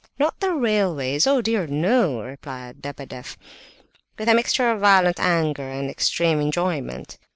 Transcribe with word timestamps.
"Not 0.17 0.39
the 0.39 0.51
railways, 0.55 1.27
oh 1.27 1.41
dear, 1.43 1.67
no!" 1.67 2.21
replied 2.23 2.83
Lebedeff, 2.83 3.37
with 4.17 4.27
a 4.27 4.33
mixture 4.33 4.71
of 4.71 4.79
violent 4.79 5.19
anger 5.19 5.69
and 5.69 5.91
extreme 5.91 6.41
enjoyment. 6.41 7.19